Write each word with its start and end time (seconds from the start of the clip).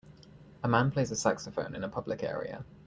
A 0.63 0.67
man 0.67 0.89
plays 0.89 1.11
a 1.11 1.15
saxophone 1.15 1.75
in 1.75 1.83
a 1.83 1.87
public 1.87 2.23
area. 2.23 2.65